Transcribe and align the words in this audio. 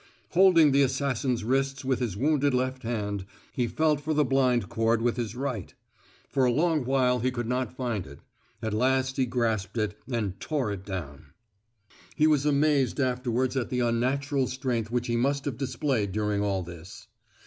Holding 0.29 0.71
the 0.71 0.81
assassin's 0.81 1.43
wrist 1.43 1.85
with 1.85 1.99
his 1.99 2.17
wounded 2.17 2.55
left 2.55 2.81
hand, 2.81 3.23
he 3.53 3.67
felt 3.67 4.01
for 4.01 4.15
the 4.15 4.25
blind 4.25 4.67
cord 4.67 4.99
with 4.99 5.15
his 5.15 5.35
right. 5.35 5.75
For 6.27 6.43
a 6.43 6.51
long 6.51 6.85
while 6.85 7.19
he 7.19 7.29
could 7.29 7.45
not 7.47 7.77
find 7.77 8.07
it; 8.07 8.17
at 8.63 8.73
last 8.73 9.17
he 9.17 9.27
grasped 9.27 9.77
it, 9.77 9.95
and 10.11 10.39
tore 10.39 10.71
it 10.71 10.85
down. 10.85 11.27
He 12.15 12.25
was 12.25 12.47
amazed 12.47 12.99
afterwards 12.99 13.55
at 13.55 13.69
the 13.69 13.81
unnatural 13.81 14.47
strength 14.47 14.89
which 14.89 15.05
he 15.05 15.15
must 15.17 15.45
have 15.45 15.59
displayed 15.59 16.11
during 16.11 16.41
all 16.41 16.63
this. 16.63 17.07